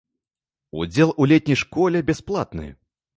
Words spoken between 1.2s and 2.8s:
летняй школе бясплатны.